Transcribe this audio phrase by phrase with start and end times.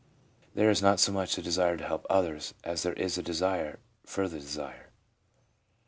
[0.55, 3.77] There is not so much a desire to help others as there is a desire
[4.03, 4.89] for the desire.